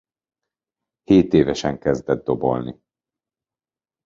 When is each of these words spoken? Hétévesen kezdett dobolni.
Hétévesen 1.03 1.79
kezdett 1.79 2.23
dobolni. 2.23 2.79